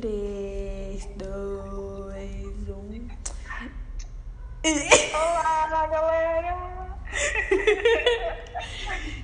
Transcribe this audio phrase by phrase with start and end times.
[0.00, 3.08] 3, 2, 1.
[5.12, 6.56] Olá, galera!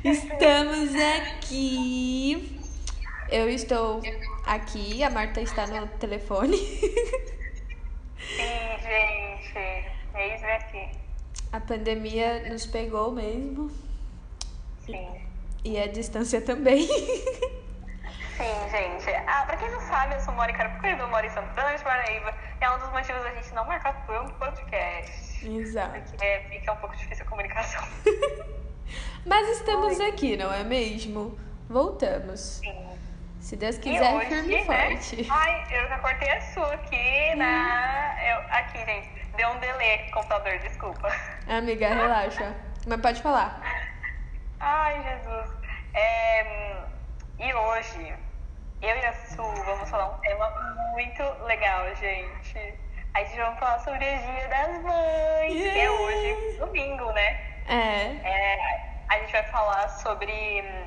[0.03, 2.61] Estamos aqui.
[3.31, 4.03] Eu estou
[4.45, 6.57] aqui, a Marta está no telefone.
[6.57, 6.91] Sim,
[8.83, 9.87] gente.
[10.17, 10.91] Eis aqui.
[11.53, 13.71] A pandemia nos pegou mesmo.
[14.85, 15.07] Sim.
[15.65, 16.85] E a distância também.
[18.37, 19.05] Sim, gente.
[19.05, 22.35] Pra quem não sabe, eu sou Mônica Arapucaí, eu moro em Santana de Paraíba.
[22.61, 25.49] É um dos motivos da gente não marcar tanto podcast.
[25.49, 26.01] Exato.
[26.11, 27.83] Porque fica um pouco difícil a comunicação.
[29.25, 31.39] Mas estamos aqui, não é mesmo?
[31.67, 32.41] Voltamos.
[32.41, 32.91] Sim.
[33.41, 34.65] Se Deus quiser, hoje, firme e né?
[34.65, 35.27] forte.
[35.31, 38.17] Ai, eu já cortei a sua aqui na.
[38.23, 39.09] Eu, aqui, gente.
[39.35, 41.11] Deu um delay aqui no computador, desculpa.
[41.49, 42.55] Amiga, relaxa.
[42.87, 43.61] Mas pode falar.
[44.61, 45.51] Ai, Jesus.
[45.95, 46.85] É,
[47.39, 48.15] e hoje,
[48.85, 50.51] eu e a Su vamos falar um tema
[50.93, 52.75] muito legal, gente.
[53.15, 57.41] A gente vai falar sobre o Dia das Mães, que é hoje, domingo, né?
[57.67, 58.21] É.
[58.23, 58.59] É,
[59.09, 60.87] a gente vai falar sobre hum,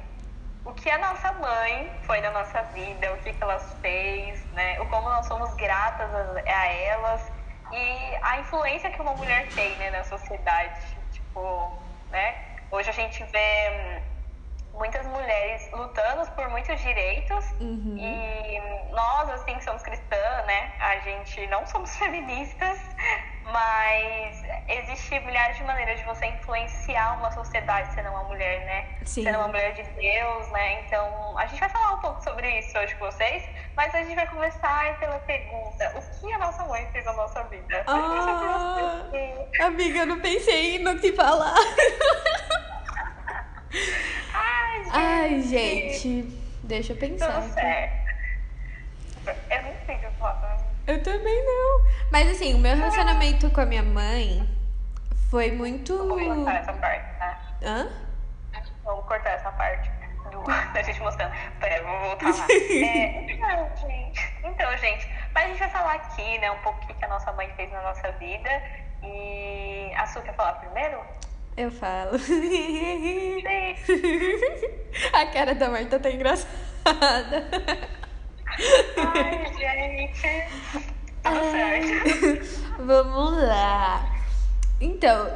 [0.65, 4.79] o que a nossa mãe foi na nossa vida, o que, que elas fez, né?
[4.79, 7.31] O como nós somos gratas a, a elas
[7.71, 10.79] e a influência que uma mulher tem né, na sociedade.
[11.11, 12.35] Tipo, né?
[12.69, 14.01] Hoje a gente vê hum,
[14.77, 17.95] muitas mulheres lutando por muitos direitos Uhum.
[17.97, 20.71] e nós, assim, que somos cristãs, né?
[20.79, 22.79] A gente não somos feministas,
[23.43, 28.85] mas existe milhares de maneiras de você influenciar uma sociedade sendo uma mulher, né?
[29.03, 29.23] Sim.
[29.23, 30.81] Sendo uma mulher de Deus, né?
[30.81, 33.43] Então, a gente vai falar um pouco sobre isso hoje com vocês,
[33.75, 37.43] mas a gente vai começar pela pergunta: o que a nossa mãe fez na nossa
[37.43, 37.83] vida?
[37.87, 39.03] Ah,
[39.65, 41.55] amiga, eu não pensei no que falar.
[44.33, 44.95] Ai, gente.
[44.95, 46.21] Ai, gente.
[46.63, 47.27] Deixa eu pensar.
[47.27, 47.53] Tudo aqui.
[47.53, 48.07] certo.
[49.49, 50.65] Eu nem sei o que eu faço.
[50.87, 51.85] Eu também não.
[52.11, 54.47] Mas assim, o meu relacionamento com a minha mãe
[55.29, 55.97] foi muito.
[56.07, 57.39] Vou cortar essa parte, tá?
[57.61, 57.89] Hã?
[58.85, 59.89] Vamos cortar essa parte
[60.31, 60.41] do,
[60.73, 61.33] da gente mostrando.
[61.59, 62.47] Pera, vou voltar lá.
[62.49, 64.33] É, então, gente.
[64.43, 67.31] Então, gente, mas a gente vai falar aqui, né, um pouco o que a nossa
[67.33, 68.49] mãe fez na nossa vida.
[69.03, 70.99] E a Su quer falar primeiro?
[71.57, 72.11] Eu falo.
[75.11, 77.47] A cara da Marta tá engraçada.
[78.95, 80.21] Ai, gente.
[81.23, 82.77] Tudo certo.
[82.85, 84.15] Vamos lá.
[84.79, 85.27] Então,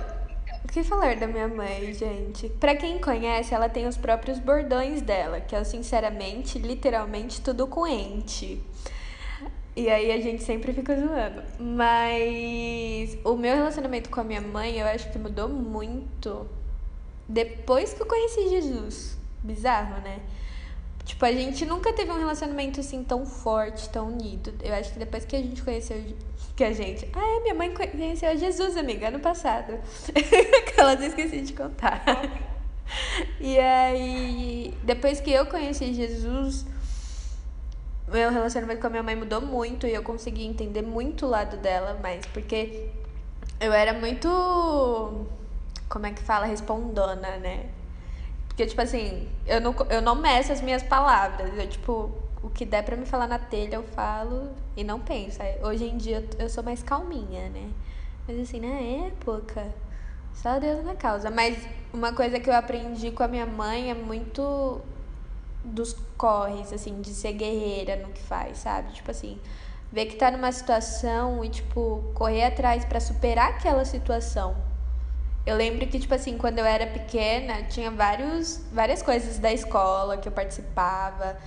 [0.63, 2.49] o que falar da minha mãe, gente?
[2.49, 7.65] Pra quem conhece, ela tem os próprios bordões dela, que é o sinceramente, literalmente, tudo
[7.65, 8.63] com ente.
[9.75, 11.43] E aí a gente sempre fica zoando.
[11.59, 16.47] Mas o meu relacionamento com a minha mãe, eu acho que mudou muito
[17.27, 19.17] depois que eu conheci Jesus.
[19.43, 20.19] Bizarro, né?
[21.05, 24.53] Tipo, a gente nunca teve um relacionamento assim tão forte, tão unido.
[24.61, 26.03] Eu acho que depois que a gente conheceu.
[26.55, 27.07] Que a gente.
[27.13, 29.73] Ah, é, minha mãe conheceu Jesus, amiga, ano passado.
[30.67, 32.03] Aquelas eu esqueci de contar.
[33.39, 36.65] E aí, depois que eu conheci Jesus,
[38.11, 41.57] meu relacionamento com a minha mãe mudou muito e eu consegui entender muito o lado
[41.57, 42.89] dela mais, porque
[43.59, 44.27] eu era muito.
[45.89, 46.45] Como é que fala?
[46.45, 47.69] Respondona, né?
[48.47, 51.57] Porque, tipo assim, eu não, eu não meço as minhas palavras.
[51.57, 52.11] Eu, tipo,
[52.43, 55.41] o que der pra me falar na telha, eu falo e não penso.
[55.41, 57.69] Aí, Hoje em dia eu sou mais calminha, né?
[58.27, 59.67] Mas assim, na época,
[60.33, 61.29] só Deus na causa.
[61.29, 61.57] Mas
[61.93, 64.81] uma coisa que eu aprendi com a minha mãe é muito
[65.63, 68.91] dos corres, assim, de ser guerreira no que faz, sabe?
[68.93, 69.39] Tipo assim,
[69.91, 74.55] ver que tá numa situação e, tipo, correr atrás pra superar aquela situação.
[75.45, 80.17] Eu lembro que, tipo assim, quando eu era pequena, tinha vários, várias coisas da escola
[80.17, 81.37] que eu participava.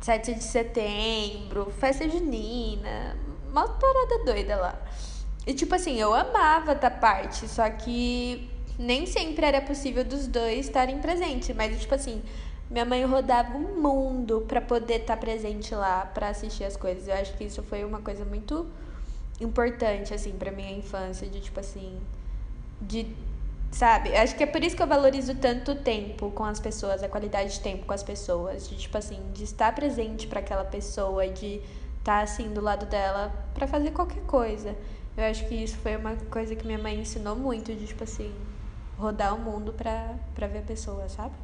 [0.00, 3.16] 7 de setembro, festa junina,
[3.50, 4.78] uma parada doida lá.
[5.46, 10.66] E, tipo assim, eu amava essa parte, só que nem sempre era possível dos dois
[10.66, 11.54] estarem presentes.
[11.54, 12.22] Mas, tipo assim,
[12.70, 17.08] minha mãe rodava o mundo pra poder estar presente lá, pra assistir as coisas.
[17.08, 18.66] Eu acho que isso foi uma coisa muito
[19.40, 21.98] importante, assim, pra minha infância, de, tipo assim,
[22.80, 23.06] de
[23.70, 24.16] sabe?
[24.16, 27.08] Acho que é por isso que eu valorizo tanto o tempo com as pessoas, a
[27.08, 31.28] qualidade de tempo com as pessoas, de tipo assim, de estar presente para aquela pessoa,
[31.28, 31.60] de
[31.98, 34.74] estar assim do lado dela para fazer qualquer coisa.
[35.16, 38.32] Eu acho que isso foi uma coisa que minha mãe ensinou muito, de tipo assim,
[38.98, 41.34] rodar o mundo pra, pra ver a pessoa, sabe?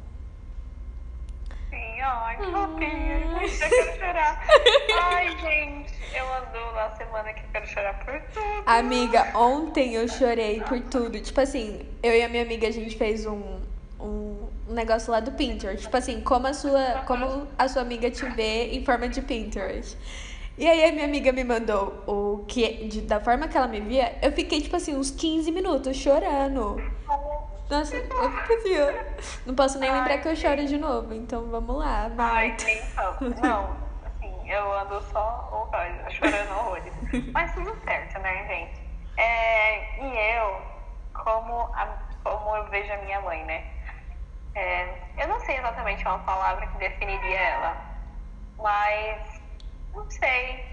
[2.03, 3.37] Ai, que fofinho.
[3.37, 4.45] Ai, Eu quero chorar.
[5.03, 8.63] Ai, gente, eu ando na semana que eu quero chorar por tudo.
[8.65, 11.19] Amiga, ontem eu chorei por tudo.
[11.19, 13.59] Tipo assim, eu e a minha amiga, a gente fez um,
[13.99, 15.83] um um negócio lá do Pinterest.
[15.83, 19.97] Tipo assim, como a sua, como a sua amiga te vê em forma de Pinterest.
[20.57, 23.79] E aí a minha amiga me mandou o que de, da forma que ela me
[23.79, 26.75] via, eu fiquei tipo assim uns 15 minutos chorando.
[27.69, 28.93] Nossa, eu ó.
[29.45, 32.65] Não posso nem Ai, lembrar que eu choro de novo, então vamos lá, Ai, Marta.
[32.65, 33.17] nem falo.
[33.41, 35.69] Não, assim, eu ando só
[36.11, 36.93] chorando horrores.
[37.33, 38.81] Mas tudo certo, né, gente?
[39.17, 40.61] É, e eu,
[41.23, 43.63] como, a- como eu vejo a minha mãe, né?
[44.55, 47.77] É, eu não sei exatamente uma palavra que definiria ela,
[48.59, 49.32] mas
[49.93, 50.65] não sei.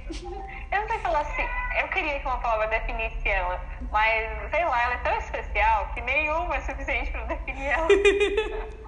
[0.71, 1.47] Eu não sei falar assim.
[1.81, 6.01] Eu queria que uma palavra definisse ela, mas sei lá, ela é tão especial que
[6.01, 7.89] nenhuma é suficiente para definir ela.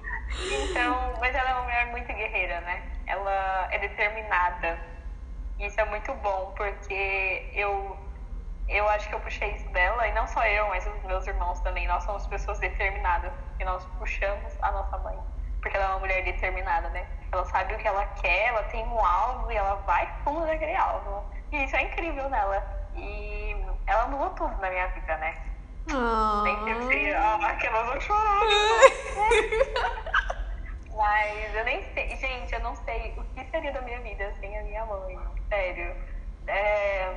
[0.50, 2.82] Então, mas ela é uma mulher muito guerreira, né?
[3.06, 4.78] Ela é determinada.
[5.58, 7.98] E isso é muito bom, porque eu,
[8.66, 11.60] eu acho que eu puxei isso dela, e não só eu, mas os meus irmãos
[11.60, 11.86] também.
[11.86, 15.18] Nós somos pessoas determinadas, e nós puxamos a nossa mãe.
[15.60, 17.06] Porque ela é uma mulher determinada, né?
[17.32, 20.76] Ela sabe o que ela quer, ela tem um alvo e ela vai fundo daquele
[20.76, 21.24] alvo.
[21.50, 22.62] E isso é incrível nela.
[22.94, 23.56] E
[23.86, 25.34] ela mudou tudo na minha vida, né?
[26.44, 28.40] Nem que eu seria ah, aquelas vão chorar.
[30.94, 34.58] Mas eu nem sei, gente, eu não sei o que seria da minha vida sem
[34.58, 35.18] a minha mãe,
[35.48, 35.96] sério.
[36.46, 37.14] É,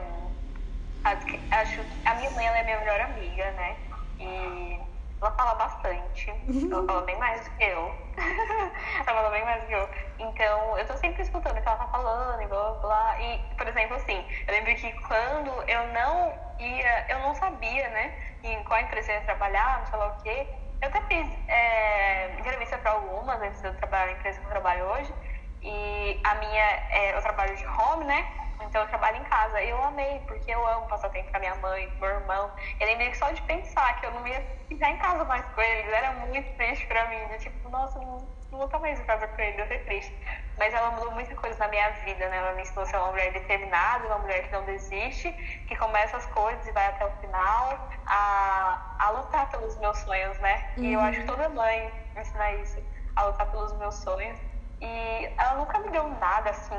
[1.04, 3.78] acho, que, acho que a minha mãe ela é minha melhor amiga, né?
[4.18, 4.80] E
[5.22, 6.30] ela fala bastante,
[6.72, 7.96] ela fala bem mais do que eu.
[8.96, 9.90] ela fala bem mais do que eu.
[10.20, 13.20] Então, eu tô sempre escutando o que ela tá falando e blá blá blá.
[13.22, 18.14] E, por exemplo, assim, eu lembro que quando eu não ia, eu não sabia, né,
[18.44, 20.48] em qual empresa eu ia trabalhar, não sei lá o quê.
[20.82, 24.52] Eu até fiz é, entrevista para algumas antes de eu trabalhar na empresa que eu
[24.52, 25.14] trabalho hoje.
[25.62, 28.45] E a minha, é, eu trabalho de home, né?
[28.62, 29.62] Então eu trabalho em casa.
[29.62, 32.52] Eu amei, porque eu amo passar tempo com a minha mãe, com meu irmão.
[32.80, 35.62] Eu lembrei que só de pensar que eu não ia ficar em casa mais com
[35.62, 37.28] eles era muito triste pra mim.
[37.28, 38.18] De tipo, nossa, não,
[38.52, 40.14] não vou estar mais em casa com eles, eu ser triste.
[40.58, 42.38] Mas ela mudou muita coisa na minha vida, né?
[42.38, 45.32] Ela me ensinou a ser uma mulher determinada, uma mulher que não desiste,
[45.68, 50.40] que começa as coisas e vai até o final, a, a lutar pelos meus sonhos,
[50.40, 50.74] né?
[50.78, 52.82] E eu acho que toda mãe ensina isso,
[53.16, 54.40] a lutar pelos meus sonhos.
[54.82, 56.76] E ela nunca me deu nada assim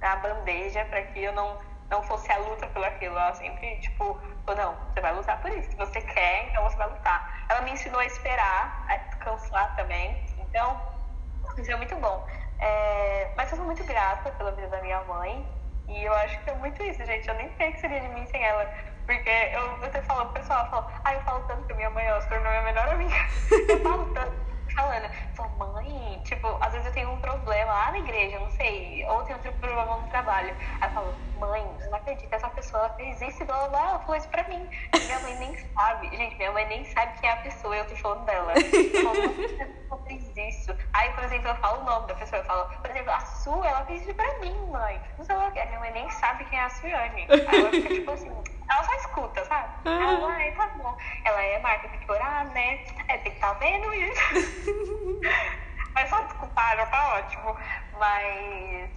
[0.00, 1.58] na bandeja para que eu não,
[1.90, 3.16] não fosse a luta pelo aquilo.
[3.16, 5.70] Ela sempre, tipo, falou, não, você vai lutar por isso.
[5.70, 7.46] Se você quer, então você vai lutar.
[7.48, 10.24] Ela me ensinou a esperar, a descansar também.
[10.38, 10.80] Então,
[11.56, 12.26] isso é muito bom.
[12.60, 15.46] É, mas eu sou muito grata pela vida da minha mãe.
[15.88, 17.26] E eu acho que é muito isso, gente.
[17.28, 18.64] Eu nem sei o que seria de mim sem ela.
[19.06, 22.04] Porque eu até falo pro pessoal, eu falo, ah, eu falo tanto que minha mãe
[22.04, 23.16] ela se tornou minha melhor amiga.
[23.66, 24.36] Eu falo tanto,
[24.74, 29.04] falando, falo, mãe, tipo, às vezes eu tenho um problema lá na igreja, não sei,
[29.06, 30.54] ou tenho outro problema no trabalho.
[30.80, 33.98] Aí eu falo, mãe, você não acredita, essa pessoa fez isso e blá blá ela
[34.00, 34.68] falou isso pra mim.
[34.94, 37.86] E minha mãe nem sabe, gente, minha mãe nem sabe quem é a pessoa eu
[37.86, 38.52] tô falando dela.
[38.54, 40.76] Eu falo, "Mãe, essa pessoa fez isso.
[40.92, 43.64] Aí, por exemplo, eu falo o nome da pessoa, eu falo, por exemplo, a Su,
[43.64, 45.00] ela fez isso pra mim, mãe.
[45.16, 47.26] Não sei lá minha mãe nem sabe quem é a Suiane.
[47.28, 48.32] Aí ela fica tipo assim,
[48.68, 49.68] ela só escuta, sabe?
[49.86, 50.96] Ela, ai, tá bom.
[51.24, 52.84] Ela é, Marta, tem que orar, né?
[53.08, 54.22] É, tem que estar vendo isso.
[55.94, 57.56] Mas só desculpar, já tá ótimo.
[57.98, 58.90] Mas,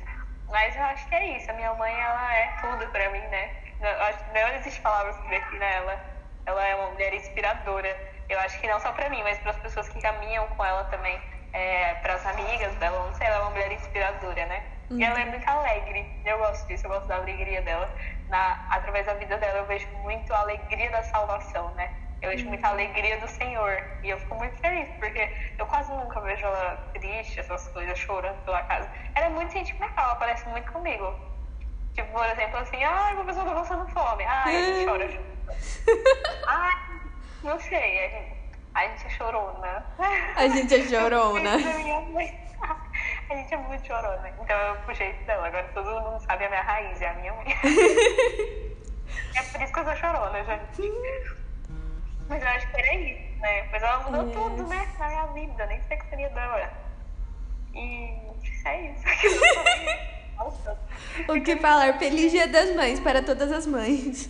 [0.49, 1.49] mas eu acho que é isso.
[1.49, 3.47] A minha mãe, ela é tudo pra mim, né?
[3.47, 5.99] Que não existe palavras que definem ela.
[6.45, 7.97] Ela é uma mulher inspiradora.
[8.29, 10.83] Eu acho que não só pra mim, mas para as pessoas que caminham com ela
[10.85, 11.19] também.
[11.53, 14.63] É, para as amigas dela, não sei, ela é uma mulher inspiradora, né?
[14.91, 16.21] E ela é muito alegre.
[16.25, 17.89] Eu gosto disso, eu gosto da alegria dela.
[18.31, 21.91] Na, através da vida dela, eu vejo muito a alegria da salvação, né?
[22.21, 23.83] Eu vejo muita alegria do Senhor.
[24.01, 28.37] E eu fico muito feliz, porque eu quase nunca vejo ela triste, essas coisas, chorando
[28.45, 28.89] pela casa.
[29.15, 31.13] Ela é muito sentimental, ela parece muito comigo.
[31.93, 34.23] Tipo, por exemplo, assim, ai, uma pessoa tá passando fome.
[34.23, 35.41] Ai, a gente chora junto.
[36.47, 36.71] Ai,
[37.43, 38.37] não sei, a gente,
[38.73, 39.85] a gente é chorona.
[40.37, 41.51] A gente é chorona.
[43.31, 44.29] A gente é muito chorona.
[44.41, 45.47] Então eu puxei isso dela.
[45.47, 47.45] Agora todo mundo sabe a minha raiz, é a minha mãe.
[49.35, 50.91] É por isso que eu sou chorona, gente.
[52.29, 53.67] Mas eu acho que era isso, né?
[53.71, 54.33] Mas ela mudou Yes.
[54.35, 54.87] tudo, né?
[54.99, 55.65] Na minha vida.
[55.67, 56.69] Nem sei o que seria dela.
[57.73, 58.13] E
[58.65, 59.03] é isso.
[61.27, 61.99] O que falar?
[61.99, 64.29] Feliz Dia das Mães para todas as mães.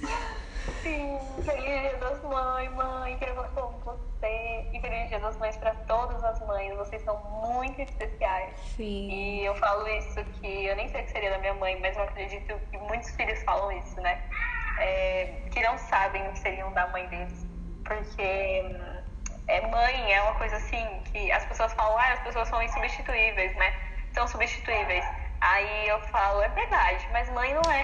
[0.84, 3.36] Sim, feliz dia das mães, mãe, quero
[5.22, 8.58] das mães para todas as mães, vocês são muito especiais.
[8.76, 9.10] Sim.
[9.12, 11.96] E eu falo isso que eu nem sei o que seria da minha mãe, mas
[11.96, 14.20] eu acredito que muitos filhos falam isso, né?
[14.80, 17.46] É, que não sabem o que seriam da mãe deles.
[17.86, 19.02] Porque hum,
[19.48, 23.56] é, mãe é uma coisa assim que as pessoas falam, ah, as pessoas são insubstituíveis,
[23.56, 23.74] né?
[24.14, 25.06] São substituíveis.
[25.42, 27.84] Aí eu falo, é verdade, mas mãe não é,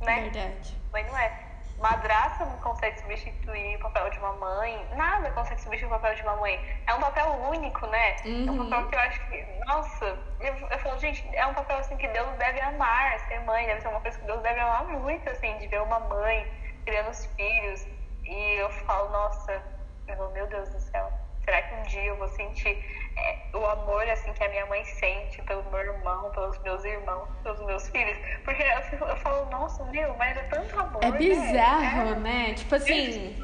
[0.00, 0.22] né?
[0.22, 0.76] Verdade.
[0.92, 1.43] Mãe não é.
[1.78, 6.22] Madrasta não consegue substituir o papel de uma mãe, nada consegue substituir o papel de
[6.22, 6.60] uma mãe.
[6.86, 8.16] É um papel único, né?
[8.24, 8.48] Uhum.
[8.48, 11.78] É um papel que eu acho que, nossa, eu, eu falo, gente, é um papel
[11.78, 14.84] assim que Deus deve amar, ser mãe, deve ser uma coisa que Deus deve amar
[14.84, 16.50] muito, assim, de ver uma mãe
[16.84, 17.86] criando os filhos.
[18.24, 19.62] E eu falo, nossa,
[20.08, 21.12] eu falo, meu Deus do céu,
[21.44, 22.82] será que um dia eu vou sentir
[23.16, 27.28] é, o amor assim que a minha mãe sente pelo meu irmão, pelos meus irmãos,
[27.42, 28.18] pelos meus filhos?
[28.44, 31.04] Porque eu, eu falo, nossa, meu, mas é tanto amor.
[31.04, 32.48] É bizarro, né?
[32.48, 32.54] né?
[32.54, 33.36] Tipo assim,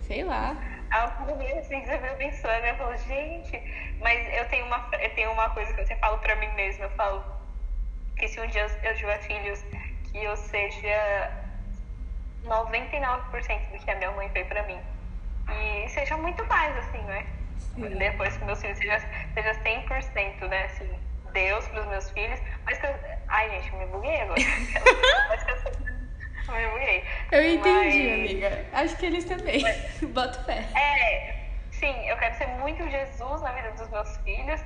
[0.00, 0.56] sei lá.
[0.90, 5.32] Algo mesmo assim você fica pensando, eu falo, gente, mas eu tenho uma, eu tenho
[5.32, 7.24] uma coisa que eu sempre falo pra mim mesma, eu falo
[8.16, 9.64] que se um dia eu tiver filhos,
[10.04, 11.30] que eu seja
[12.44, 14.78] 99% do que a minha mãe fez pra mim.
[15.48, 17.24] E seja muito mais, assim, né?
[17.58, 17.98] Sim.
[17.98, 19.00] Depois que meus filhos seja,
[19.34, 20.64] seja 100%, né?
[20.64, 20.90] Assim,
[21.32, 22.40] Deus pros meus filhos.
[22.64, 22.94] Mas que eu...
[23.28, 24.40] Ai, gente, me buguei agora.
[25.28, 25.50] mas que
[26.50, 27.04] eu me buguei.
[27.30, 28.66] Eu entendi, Mas- amiga.
[28.72, 29.62] Acho que eles também.
[30.12, 30.64] Boto fé.
[30.76, 34.60] É, sim, eu quero ser muito Jesus na vida dos meus filhos,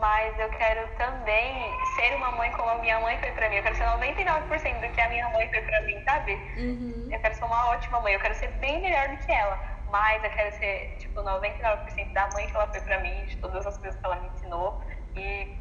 [0.00, 3.56] mas eu quero também ser uma mãe como a minha mãe foi pra mim.
[3.56, 6.32] Eu quero ser 99% do que a minha mãe foi pra mim, sabe?
[6.56, 7.08] Uhum.
[7.10, 9.58] Eu quero ser uma ótima mãe, eu quero ser bem melhor do que ela,
[9.90, 13.66] mas eu quero ser, tipo, 99% da mãe que ela foi pra mim, de todas
[13.66, 14.82] as coisas que ela me ensinou.
[15.16, 15.56] E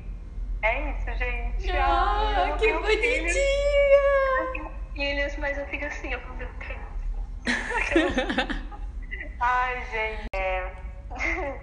[0.62, 1.70] é isso, gente.
[1.70, 3.34] Eu Ah, não que filhos, bonitinha!
[4.40, 6.78] eu tenho filhos, mas eu fico assim, eu falo, meu Deus.
[9.40, 10.28] Ai, gente.
[10.36, 10.72] É...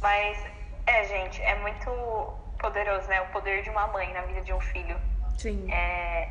[0.00, 0.38] Mas,
[0.86, 1.90] é, gente, é muito
[2.58, 3.20] poderoso, né?
[3.22, 4.98] O poder de uma mãe na vida de um filho.
[5.38, 5.72] Sim.
[5.72, 6.28] É,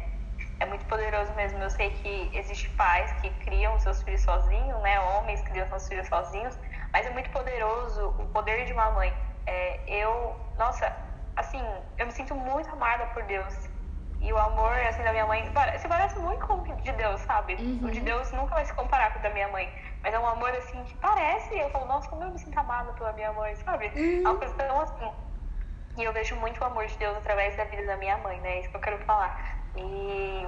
[0.62, 1.58] é muito poderoso mesmo.
[1.58, 5.00] Eu sei que existe pais que criam seus filhos sozinhos, né?
[5.00, 6.58] Homens criam seus filhos sozinhos,
[6.94, 9.12] mas é muito poderoso o poder de uma mãe.
[9.48, 10.86] É, eu, nossa,
[11.36, 11.62] assim,
[11.98, 13.70] eu me sinto muito amada por Deus.
[14.22, 15.44] E o amor, assim, da minha mãe
[15.80, 17.56] se parece muito com o de Deus, sabe?
[17.56, 17.88] Uhum.
[17.88, 19.68] O de Deus nunca vai se comparar com o da minha mãe.
[20.03, 21.58] Mas é um amor, assim, que parece.
[21.58, 23.91] Eu falo, nossa, como eu me sinto amada pela minha mãe, sabe?
[23.96, 25.12] É uma coisa tão assim.
[25.98, 28.58] E eu vejo muito o amor de Deus através da vida da minha mãe, né?
[28.58, 29.61] É isso que eu quero falar.
[29.75, 30.43] E.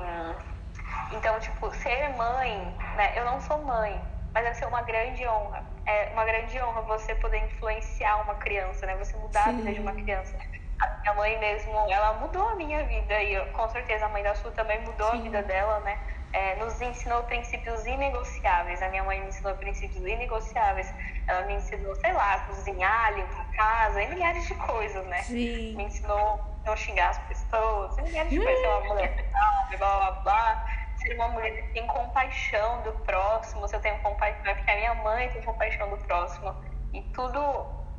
[1.12, 3.14] Então, tipo, ser mãe, né?
[3.16, 4.02] Eu não sou mãe,
[4.34, 5.64] mas deve ser uma grande honra.
[5.86, 8.96] É uma grande honra você poder influenciar uma criança, né?
[8.98, 9.58] Você mudar a Sim.
[9.58, 10.38] vida de uma criança.
[10.80, 14.24] A minha mãe mesmo, ela mudou a minha vida e eu, com certeza a mãe
[14.24, 15.24] da sua também mudou a Sim.
[15.24, 16.00] vida dela, né?
[16.34, 18.82] É, nos ensinou princípios inegociáveis.
[18.82, 20.92] A minha mãe me ensinou princípios inegociáveis.
[21.28, 25.22] Ela me ensinou, sei lá, a cozinhar, limpar a casa, e milhares de coisas, né?
[25.22, 25.76] Sim.
[25.76, 30.12] me ensinou não xingar as pessoas, milhares de coisas, ser uma mulher calma, blá blá
[30.24, 34.72] blá, ser uma mulher que tem compaixão do próximo, se eu tenho compaixão, é porque
[34.72, 36.56] a minha mãe tem compaixão do próximo.
[36.94, 37.40] E tudo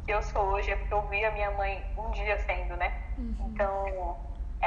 [0.06, 2.92] que eu sou hoje é porque eu vi a minha mãe um dia sendo, né?
[3.52, 4.16] Então,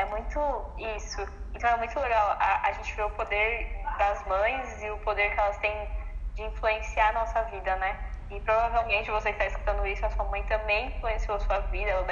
[0.01, 0.39] é muito
[0.77, 1.22] isso.
[1.54, 5.34] Então é muito legal a, a gente ver o poder das mães e o poder
[5.34, 5.89] que elas têm
[6.36, 7.98] de influenciar a nossa vida, né?
[8.30, 11.89] E provavelmente você que está escutando isso, a sua mãe também influenciou a sua vida,
[11.89, 12.04] ela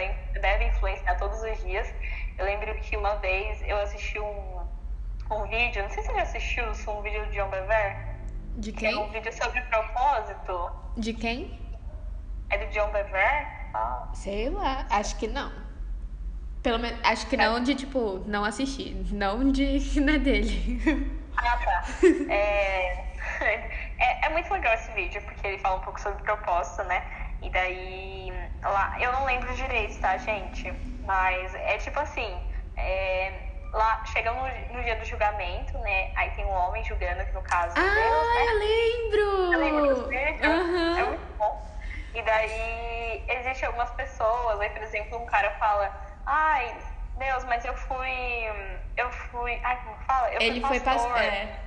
[0.42, 1.94] deve- influenciar todos os dias.
[2.38, 4.68] Eu lembro que uma vez eu assisti um,
[5.32, 7.98] um vídeo, não sei se você já assistiu, um vídeo de John Bever,
[8.56, 9.12] De que é um quem?
[9.12, 10.72] vídeo sobre propósito.
[10.98, 11.78] De quem?
[12.50, 13.48] É do John Bever?
[13.74, 14.86] Ah, Sei lá.
[14.90, 15.52] Acho que não.
[16.66, 18.96] Pelo menos, acho que não de, tipo, não assistir.
[19.14, 19.78] Não de.
[20.02, 20.82] Não é dele.
[21.38, 21.84] Ah, tá.
[22.28, 23.06] É,
[24.00, 27.04] é, é muito legal esse vídeo, porque ele fala um pouco sobre propósito, né?
[27.44, 30.74] E daí, lá, eu não lembro direito, tá, gente?
[31.06, 32.36] Mas é tipo assim,
[32.78, 33.32] é,
[33.72, 36.10] lá, chega no, no dia do julgamento, né?
[36.16, 38.46] Aí tem um homem julgando, que no caso, Deus, Ah, né?
[38.50, 39.52] eu lembro!
[39.52, 40.52] Você lembra desse vídeo?
[40.52, 40.98] Aham.
[40.98, 41.76] É muito bom.
[42.16, 46.78] E daí, existem algumas pessoas, aí, por exemplo, um cara fala, ai,
[47.18, 48.12] Deus, mas eu fui,
[48.98, 50.30] eu fui, ai, como fala?
[50.34, 51.02] Eu Ele fui foi pastor.
[51.14, 51.24] pastor.
[51.24, 51.60] É.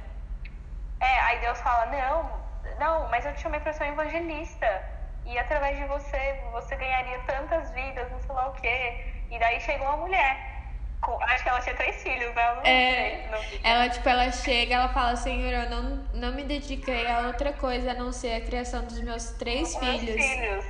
[1.01, 2.33] É, aí Deus fala, não,
[2.81, 4.67] não, mas eu te chamei pra ser um evangelista.
[5.25, 9.05] E através de você, você ganharia tantas vidas, não sei lá o quê.
[9.31, 10.57] E daí chegou uma mulher.
[11.01, 12.55] com- acho que ela tinha três filhos, né?
[12.55, 17.07] Não É, não ela, tipo, ela chega, ela fala, Senhor, eu não, não me dediquei
[17.07, 20.17] a outra coisa a não ser a criação dos meus três meus filhos.
[20.25, 20.65] filhos.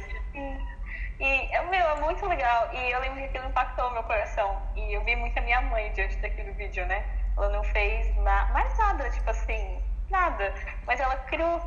[1.18, 1.48] Sim.
[1.52, 2.68] E, meu, é muito legal.
[2.72, 4.62] E eu lembro que aquilo impactou meu coração.
[4.76, 7.04] E eu vi muito a minha mãe diante daquele vídeo, né?
[7.36, 10.54] Ela não fez na, mais nada, tipo assim, nada.
[10.86, 11.60] Mas ela criou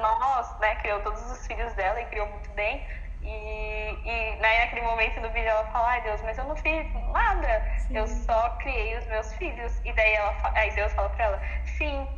[0.00, 0.76] nós, né?
[0.76, 2.86] Criou todos os filhos dela e criou muito bem.
[3.22, 6.86] E, e né, naquele momento do vídeo ela fala, ai Deus, mas eu não fiz
[7.12, 7.62] nada.
[7.92, 9.80] Eu só criei os meus filhos.
[9.84, 12.08] E daí ela, aí Deus fala pra ela, sim,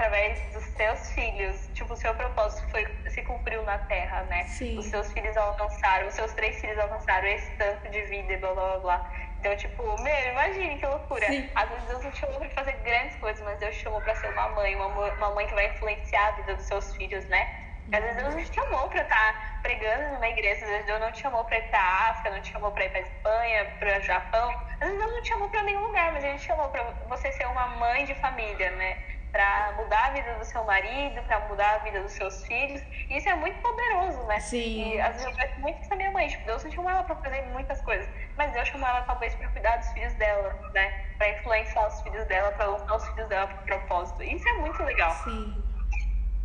[0.00, 4.44] através dos seus filhos, tipo, o seu propósito foi, se cumpriu na terra, né?
[4.44, 4.78] Sim.
[4.78, 8.54] Os seus filhos alcançaram, os seus três filhos alcançaram esse tanto de vida e blá
[8.54, 9.10] blá blá blá.
[9.38, 11.26] Então, tipo, meu, imagine que loucura.
[11.26, 11.50] Sim.
[11.54, 14.14] Às vezes Deus não te chamou pra fazer grandes coisas, mas Deus te chamou pra
[14.14, 17.46] ser uma mãe, uma, uma mãe que vai influenciar a vida dos seus filhos, né?
[17.92, 21.10] Às vezes Deus não te chamou pra estar pregando numa igreja, às vezes Deus não
[21.10, 21.80] te chamou pra ir pra
[22.10, 24.48] África, não te chamou pra ir pra Espanha, pra Japão.
[24.80, 27.32] Às vezes Deus não te chamou pra nenhum lugar, mas Ele te chamou pra você
[27.32, 28.96] ser uma mãe de família, né?
[29.32, 32.82] Pra mudar a vida do seu marido, pra mudar a vida dos seus filhos.
[33.08, 34.40] E isso é muito poderoso, né?
[34.40, 34.94] Sim.
[34.94, 37.04] E às vezes eu penso muito com a minha mãe, tipo, Deus não chamou ela
[37.04, 40.92] pra fazer muitas coisas, mas Deus chamou ela talvez pra cuidar dos filhos dela, né?
[41.16, 44.22] Pra influenciar os filhos dela, pra usar os filhos dela pro propósito.
[44.22, 45.12] Isso é muito legal.
[45.12, 45.64] Sim.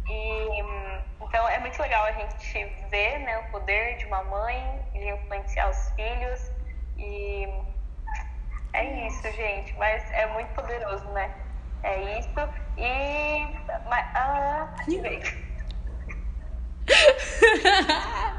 [0.08, 0.60] E
[1.22, 5.70] então é muito legal a gente ver né, o poder de uma mãe de influenciar
[5.70, 6.52] os filhos.
[6.98, 7.48] E
[8.74, 9.76] é isso, gente.
[9.78, 11.34] Mas é muito poderoso, né?
[11.86, 12.30] É isso.
[12.78, 13.48] E.
[13.88, 14.68] Mas, ah.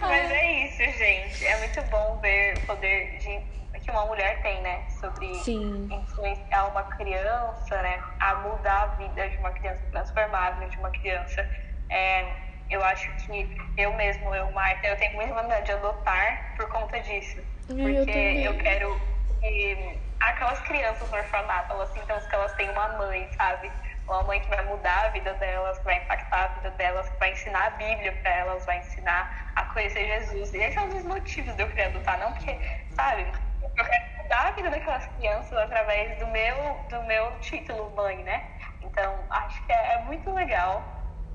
[0.00, 1.46] Mas é isso, gente.
[1.46, 4.82] É muito bom ver o poder de, que uma mulher tem, né?
[5.00, 5.88] Sobre Sim.
[5.90, 8.02] influenciar uma criança, né?
[8.18, 11.48] A mudar a vida de uma criança, transformar a vida de uma criança.
[11.90, 12.28] É,
[12.70, 16.98] eu acho que eu mesmo, eu, Marta, eu tenho muita vontade de adotar por conta
[17.00, 17.38] disso.
[17.68, 18.44] Eu Porque também.
[18.44, 19.00] eu quero
[19.40, 23.70] que aquelas crianças no orfanato, elas sintam que elas têm uma mãe, sabe?
[24.06, 27.18] Uma mãe que vai mudar a vida delas, que vai impactar a vida delas, que
[27.18, 30.54] vai ensinar a Bíblia pra elas, vai ensinar a conhecer Jesus.
[30.54, 32.58] E esse é um dos motivos de eu querer adotar, não porque,
[32.90, 33.26] sabe?
[33.62, 38.44] Eu quero mudar a vida daquelas crianças através do meu, do meu título mãe, né?
[38.82, 40.84] Então, acho que é, é muito legal.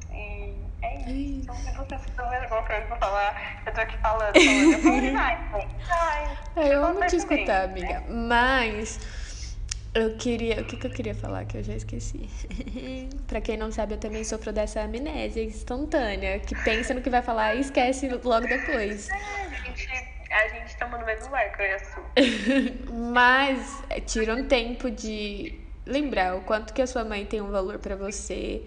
[0.10, 1.42] E é isso.
[1.52, 4.96] Então, se vocês têm mais alguma coisa pra falar, eu tô aqui falando, falando.
[4.96, 5.76] Eu demais, gente.
[5.90, 6.38] Ai,
[6.72, 7.74] Eu amo te escutar, né?
[7.74, 8.04] amiga.
[8.10, 9.58] Mas
[9.94, 10.62] eu queria.
[10.62, 12.30] O que, que eu queria falar que eu já esqueci?
[13.28, 17.22] pra quem não sabe, eu também sofro dessa amnésia instantânea, que pensa no que vai
[17.22, 19.10] falar e esquece logo depois.
[19.10, 19.90] É, A gente,
[20.32, 21.78] a gente tamo no mesmo barco, eu
[22.18, 22.86] e.
[23.14, 27.52] Mas é, tira um tempo de lembrar o quanto que a sua mãe tem um
[27.52, 28.62] valor pra você.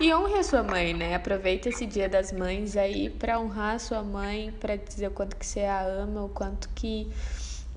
[0.00, 1.14] E honre a sua mãe, né?
[1.14, 5.36] Aproveita esse Dia das Mães aí pra honrar a sua mãe, pra dizer o quanto
[5.36, 7.08] que você a ama, o quanto que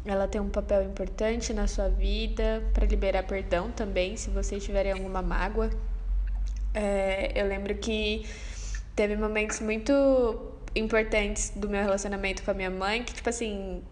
[0.04, 4.94] ela tem um papel importante na sua vida, pra liberar perdão também, se vocês tiverem
[4.94, 5.70] alguma mágoa.
[6.74, 8.26] É, eu lembro que
[8.96, 9.94] teve momentos muito
[10.76, 13.84] importantes do meu relacionamento com a minha mãe, que, tipo assim,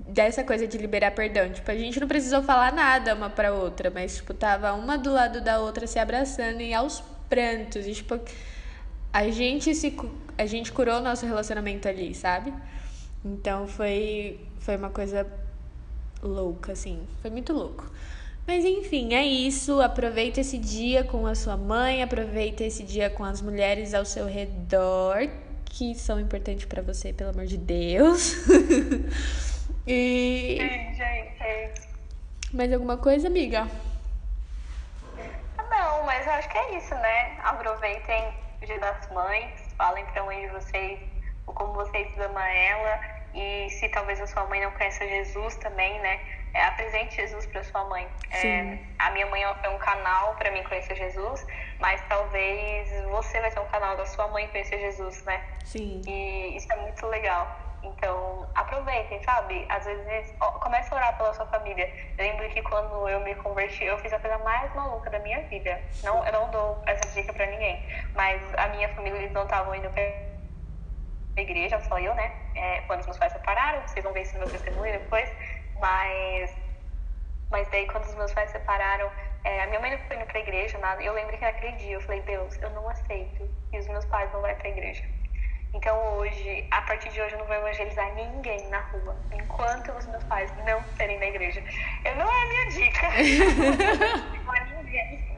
[0.00, 1.50] dessa coisa de liberar perdão.
[1.50, 5.10] Tipo, a gente não precisou falar nada uma pra outra, mas, tipo, tava uma do
[5.10, 7.86] lado da outra se abraçando e aos prantos.
[7.86, 8.18] E, tipo,
[9.12, 9.96] a gente se
[10.36, 12.52] a gente curou o nosso relacionamento ali, sabe?
[13.24, 15.26] Então foi foi uma coisa
[16.22, 17.90] louca assim, foi muito louco.
[18.46, 19.80] Mas enfim, é isso.
[19.80, 24.26] Aproveita esse dia com a sua mãe, aproveita esse dia com as mulheres ao seu
[24.26, 25.28] redor
[25.64, 28.34] que são importantes pra você, pelo amor de Deus.
[29.86, 31.42] e Sim, gente.
[31.42, 31.74] é
[32.52, 33.68] mais alguma coisa, amiga?
[36.06, 37.36] Mas eu acho que é isso, né?
[37.42, 41.00] Aproveitem o Dia das Mães, falem pra mãe de vocês
[41.48, 43.00] o como vocês amam ela
[43.34, 46.20] e se talvez a sua mãe não conheça Jesus também, né?
[46.54, 48.08] É, apresente Jesus pra sua mãe.
[48.30, 51.44] É, a minha mãe foi um canal pra mim conhecer Jesus,
[51.80, 55.42] mas talvez você vai ser um canal da sua mãe conhecer Jesus, né?
[55.64, 56.02] Sim.
[56.06, 57.65] E isso é muito legal.
[57.86, 59.64] Então, aproveitem, sabe?
[59.68, 61.88] Às vezes, comece a orar pela sua família.
[62.18, 65.40] Eu lembro que quando eu me converti, eu fiz a coisa mais maluca da minha
[65.42, 65.80] vida.
[66.02, 67.80] Não, eu não dou essa dica pra ninguém.
[68.14, 70.02] Mas a minha família, eles não estavam indo pra
[71.36, 72.32] igreja, só eu, né?
[72.56, 75.32] É, quando os meus pais separaram, vocês vão ver isso no meu testemunho depois.
[75.78, 76.56] Mas,
[77.50, 79.08] mas daí, quando os meus pais separaram,
[79.44, 81.00] é, a minha mãe não foi indo pra igreja, nada.
[81.00, 84.04] E eu lembro que naquele dia eu falei, Deus, eu não aceito que os meus
[84.06, 85.04] pais não vão pra igreja.
[85.76, 90.06] Então hoje, a partir de hoje, eu não vou evangelizar ninguém na rua, enquanto os
[90.06, 91.62] meus pais não serem na igreja.
[92.02, 93.06] Eu não é a minha dica.
[94.96, 95.36] é.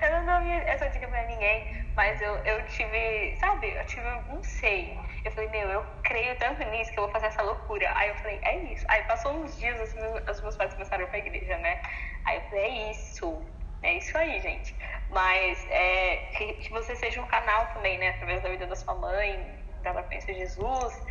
[0.00, 3.84] Eu não dou a minha- essa dica pra ninguém, mas eu, eu tive, sabe, eu
[3.86, 4.96] tive, não sei.
[5.24, 7.90] Eu falei, meu, eu creio tanto nisso que eu vou fazer essa loucura.
[7.96, 8.84] Aí eu falei, é isso.
[8.88, 9.98] Aí passou uns dias, assim,
[10.30, 11.80] os meus pais começaram a ir pra igreja, né?
[12.26, 13.44] Aí eu falei, é isso.
[13.82, 14.74] É isso aí, gente.
[15.10, 18.10] Mas é, que, que você seja um canal também, né?
[18.10, 21.02] Através da vida da sua mãe, dela conhecer Jesus.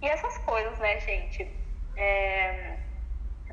[0.00, 1.50] E essas coisas, né, gente?
[1.96, 2.76] É,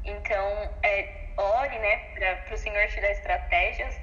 [0.04, 1.98] então, é, ore, né,
[2.46, 4.00] para o Senhor te dar estratégias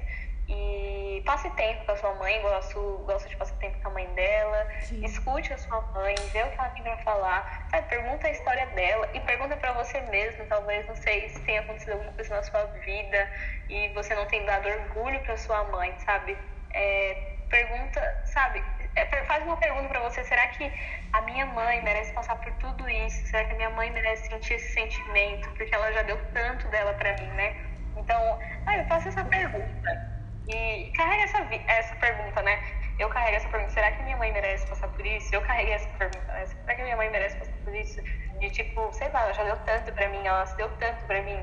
[0.47, 0.92] e
[1.23, 4.67] passe tempo com a sua mãe, gosto, gosto de passar tempo com a mãe dela,
[4.81, 5.03] Sim.
[5.03, 8.65] escute a sua mãe, vê o que ela tem pra falar, sabe, pergunta a história
[8.67, 12.43] dela e pergunta pra você mesmo, talvez, não sei, se tenha acontecido alguma coisa na
[12.43, 13.29] sua vida
[13.69, 16.37] e você não tem dado orgulho pra sua mãe, sabe?
[16.71, 18.63] É, pergunta, sabe,
[18.95, 20.71] é, faz uma pergunta para você: será que
[21.13, 23.27] a minha mãe merece passar por tudo isso?
[23.27, 25.49] Será que a minha mãe merece sentir esse sentimento?
[25.51, 27.55] Porque ela já deu tanto dela para mim, né?
[27.95, 30.12] Então, ah, faça essa pergunta.
[30.47, 32.59] E carrega essa, essa pergunta, né?
[32.99, 35.33] Eu carrego essa pergunta: será que minha mãe merece passar por isso?
[35.33, 36.45] Eu carreguei essa pergunta, né?
[36.45, 38.01] Será que minha mãe merece passar por isso?
[38.39, 41.21] De tipo, sei lá, ela já deu tanto pra mim, ela se deu tanto pra
[41.21, 41.39] mim.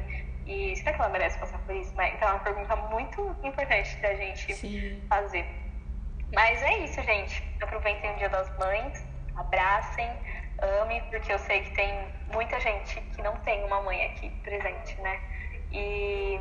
[0.46, 1.92] E será que ela merece passar por isso?
[1.92, 5.06] Então é uma pergunta muito importante da gente Sim.
[5.08, 5.46] fazer.
[6.34, 7.42] Mas é isso, gente.
[7.60, 10.10] Aproveitem o Dia das Mães, abracem,
[10.82, 15.00] amem, porque eu sei que tem muita gente que não tem uma mãe aqui presente,
[15.00, 15.20] né?
[15.72, 16.40] E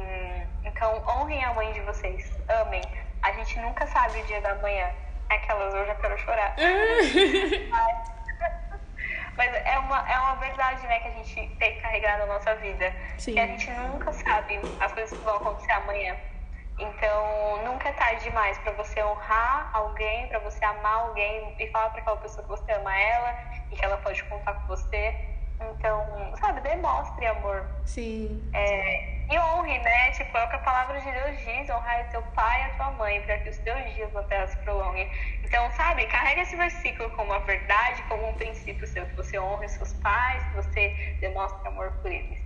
[0.64, 2.82] então honrem a mãe de vocês, amem.
[3.22, 4.90] A gente nunca sabe o dia da manhã.
[5.30, 6.56] Aquelas eu já quero chorar.
[7.70, 8.20] Mas
[9.40, 12.56] mas é uma, é uma verdade, né, que a gente tem que carregar na nossa
[12.56, 12.94] vida.
[13.18, 13.34] Sim.
[13.34, 16.18] Que a gente nunca sabe as coisas que vão acontecer amanhã.
[16.78, 21.90] Então, nunca é tarde demais para você honrar alguém, para você amar alguém e falar
[21.90, 23.38] para aquela pessoa que você ama ela
[23.72, 25.16] e que ela pode contar com você.
[25.62, 27.66] Então, sabe, demonstre amor.
[27.86, 28.50] Sim.
[28.54, 30.12] É, e honre, né?
[30.12, 32.92] Tipo, é o que a palavra de Deus diz: honrar teu pai e a tua
[32.92, 35.10] mãe, para que os teus dias na terra se prolonguem.
[35.44, 39.68] Então, sabe, carrega esse versículo como uma verdade, como um princípio seu, que você honre
[39.70, 42.40] seus pais, que você demonstre amor por eles.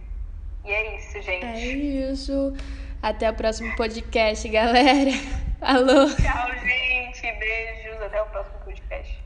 [0.65, 1.45] E é isso, gente.
[1.45, 2.53] É isso.
[3.01, 5.11] Até o próximo podcast, galera.
[5.61, 6.07] Alô.
[6.15, 7.21] Tchau, gente.
[7.21, 8.01] Beijos.
[8.01, 9.23] Até o próximo podcast.